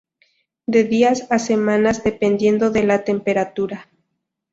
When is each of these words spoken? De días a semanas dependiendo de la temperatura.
De 0.65 0.81
días 0.83 1.27
a 1.29 1.37
semanas 1.37 2.03
dependiendo 2.03 2.71
de 2.71 2.81
la 2.81 3.03
temperatura. 3.03 3.87